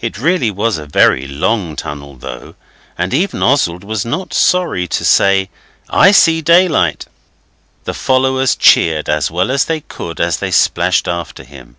It 0.00 0.18
really 0.18 0.50
was 0.50 0.76
a 0.76 0.86
very 0.86 1.28
long 1.28 1.76
tunnel, 1.76 2.16
though, 2.16 2.56
and 2.98 3.14
even 3.14 3.44
Oswald 3.44 3.84
was 3.84 4.04
not 4.04 4.34
sorry 4.34 4.88
to 4.88 5.04
say, 5.04 5.50
'I 5.88 6.10
see 6.10 6.42
daylight.' 6.42 7.06
The 7.84 7.94
followers 7.94 8.56
cheered 8.56 9.08
as 9.08 9.30
well 9.30 9.52
as 9.52 9.66
they 9.66 9.80
could 9.82 10.18
as 10.18 10.38
they 10.38 10.50
splashed 10.50 11.06
after 11.06 11.44
him. 11.44 11.76